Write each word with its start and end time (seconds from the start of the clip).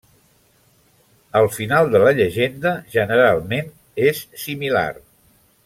El 1.41 1.49
final 1.57 1.91
de 1.95 2.01
la 2.05 2.13
llegenda 2.21 2.73
generalment 2.95 3.71
és 4.13 4.23
similar. 4.47 4.89